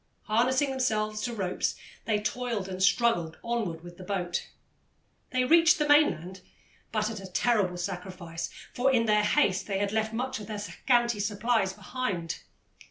[0.23, 4.49] Harnessing themselves to ropes, they toiled and struggled onward with the boat.
[5.29, 6.41] They reached the mainland,
[6.91, 10.57] but at a terrible sacrifice, for in their haste they had left much of their
[10.57, 12.39] scanty supplies behind.